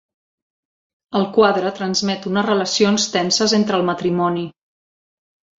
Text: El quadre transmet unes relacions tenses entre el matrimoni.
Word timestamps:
El 1.19 1.27
quadre 1.35 1.73
transmet 1.81 2.25
unes 2.31 2.47
relacions 2.49 3.07
tenses 3.19 3.57
entre 3.59 3.81
el 3.81 3.89
matrimoni. 3.91 4.51